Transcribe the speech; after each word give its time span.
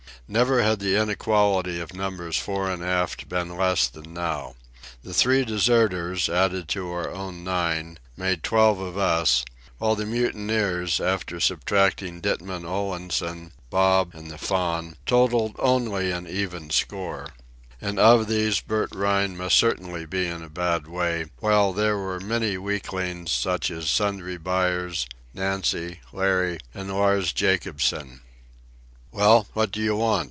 Never 0.27 0.61
had 0.63 0.79
the 0.79 0.95
inequality 0.95 1.81
of 1.81 1.93
numbers 1.93 2.37
fore 2.37 2.71
and 2.71 2.81
aft 2.81 3.27
been 3.27 3.57
less 3.57 3.89
than 3.89 4.13
now. 4.13 4.55
The 5.03 5.13
three 5.13 5.43
deserters, 5.43 6.29
added 6.29 6.69
to 6.69 6.89
our 6.89 7.09
own 7.11 7.43
nine, 7.43 7.99
made 8.15 8.41
twelve 8.41 8.79
of 8.79 8.97
us, 8.97 9.43
while 9.77 9.93
the 9.93 10.05
mutineers, 10.05 11.01
after 11.01 11.41
subtracting 11.41 12.21
Ditman 12.21 12.63
Olansen, 12.63 13.51
Bob 13.69 14.11
and 14.13 14.31
the 14.31 14.37
Faun, 14.37 14.95
totalled 15.05 15.57
only 15.59 16.11
an 16.11 16.25
even 16.27 16.69
score. 16.69 17.33
And 17.81 17.99
of 17.99 18.29
these 18.29 18.61
Bert 18.61 18.95
Rhine 18.95 19.35
must 19.35 19.57
certainly 19.57 20.05
be 20.05 20.27
in 20.27 20.41
a 20.41 20.49
bad 20.49 20.87
way, 20.87 21.25
while 21.41 21.73
there 21.73 21.97
were 21.97 22.21
many 22.21 22.57
weaklings, 22.57 23.33
such 23.33 23.69
as 23.69 23.89
Sundry 23.91 24.37
Buyers, 24.37 25.07
Nancy, 25.33 25.99
Larry, 26.13 26.59
and 26.73 26.89
Lars 26.89 27.33
Jacobsen. 27.33 28.21
"Well, 29.13 29.47
what 29.51 29.71
do 29.73 29.81
you 29.81 29.97
want?" 29.97 30.11